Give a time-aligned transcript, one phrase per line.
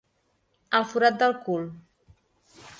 [0.79, 1.71] El forat del cul.